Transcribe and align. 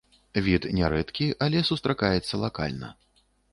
Від 0.45 0.63
нярэдкі, 0.79 1.27
але 1.47 1.63
сустракаецца 1.69 2.43
лакальна. 2.47 2.93